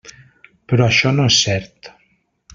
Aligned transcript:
Però 0.73 0.87
això 0.87 1.13
no 1.19 1.29
és 1.33 1.39
cert. 1.45 1.93